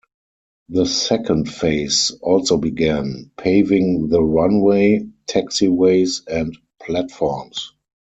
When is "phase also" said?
1.47-2.57